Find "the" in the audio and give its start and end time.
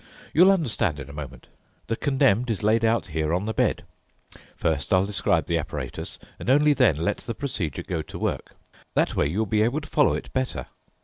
1.85-1.95, 3.45-3.53, 5.45-5.59, 7.17-7.35